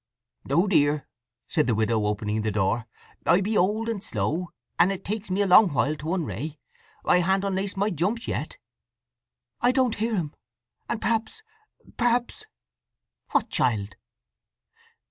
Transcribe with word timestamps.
"No, 0.45 0.65
dear," 0.65 1.07
said 1.47 1.67
the 1.67 1.75
widow, 1.75 2.07
opening 2.07 2.41
the 2.41 2.49
door. 2.51 2.87
"I 3.23 3.39
be 3.39 3.55
old 3.55 3.87
and 3.87 4.03
slow, 4.03 4.49
and 4.79 4.91
it 4.91 5.05
takes 5.05 5.29
me 5.29 5.43
a 5.43 5.45
long 5.45 5.73
while 5.75 5.95
to 5.97 6.13
un 6.13 6.25
ray. 6.25 6.57
I 7.05 7.19
han't 7.19 7.43
unlaced 7.43 7.77
my 7.77 7.91
jumps 7.91 8.27
yet." 8.27 8.57
"I—don't 9.61 9.93
hear 9.97 10.15
him! 10.15 10.33
And 10.89 10.99
perhaps—perhaps—" 10.99 12.47
"What, 13.29 13.51
child?" 13.51 13.95